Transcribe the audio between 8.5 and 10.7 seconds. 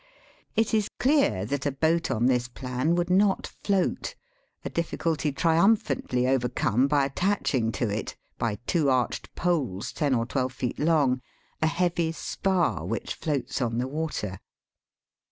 two arched poles ten or twelve